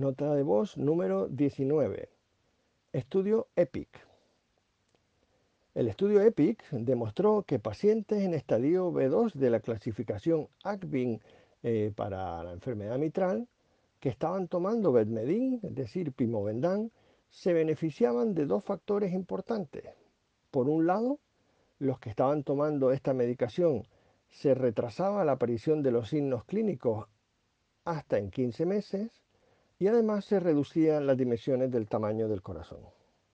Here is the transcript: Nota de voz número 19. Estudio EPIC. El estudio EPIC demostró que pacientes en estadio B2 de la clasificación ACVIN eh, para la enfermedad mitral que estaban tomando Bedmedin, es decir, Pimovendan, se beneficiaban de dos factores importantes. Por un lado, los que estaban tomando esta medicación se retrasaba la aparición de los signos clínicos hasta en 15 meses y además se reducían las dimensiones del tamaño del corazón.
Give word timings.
Nota 0.00 0.34
de 0.34 0.42
voz 0.42 0.78
número 0.78 1.28
19. 1.28 2.08
Estudio 2.94 3.48
EPIC. 3.54 3.90
El 5.74 5.88
estudio 5.88 6.22
EPIC 6.22 6.70
demostró 6.70 7.42
que 7.42 7.58
pacientes 7.58 8.22
en 8.22 8.32
estadio 8.32 8.90
B2 8.92 9.34
de 9.34 9.50
la 9.50 9.60
clasificación 9.60 10.48
ACVIN 10.64 11.20
eh, 11.62 11.92
para 11.94 12.42
la 12.42 12.52
enfermedad 12.52 12.96
mitral 12.96 13.46
que 14.00 14.08
estaban 14.08 14.48
tomando 14.48 14.90
Bedmedin, 14.90 15.60
es 15.62 15.74
decir, 15.74 16.12
Pimovendan, 16.12 16.90
se 17.28 17.52
beneficiaban 17.52 18.32
de 18.32 18.46
dos 18.46 18.64
factores 18.64 19.12
importantes. 19.12 19.84
Por 20.50 20.70
un 20.70 20.86
lado, 20.86 21.18
los 21.78 21.98
que 21.98 22.08
estaban 22.08 22.42
tomando 22.42 22.90
esta 22.90 23.12
medicación 23.12 23.86
se 24.30 24.54
retrasaba 24.54 25.26
la 25.26 25.32
aparición 25.32 25.82
de 25.82 25.90
los 25.90 26.08
signos 26.08 26.46
clínicos 26.46 27.06
hasta 27.84 28.16
en 28.16 28.30
15 28.30 28.64
meses 28.64 29.10
y 29.80 29.88
además 29.88 30.26
se 30.26 30.38
reducían 30.38 31.06
las 31.06 31.16
dimensiones 31.16 31.72
del 31.72 31.88
tamaño 31.88 32.28
del 32.28 32.42
corazón. 32.42 32.80